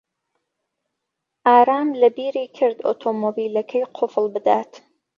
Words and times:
ئارام 1.47 1.87
لەبیری 2.01 2.45
کرد 2.57 2.77
ئۆتۆمۆبیلەکەی 2.87 3.83
قوفڵ 3.95 4.25
بدات. 4.35 4.71